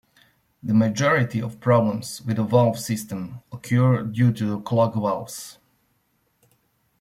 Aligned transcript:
The 0.63 0.73
majority 0.73 1.39
of 1.43 1.59
problems 1.59 2.23
with 2.23 2.37
the 2.37 2.43
valve 2.43 2.79
system 2.79 3.43
occur 3.51 4.01
due 4.03 4.33
to 4.33 4.59
clogged 4.61 4.95
valves. 4.99 5.59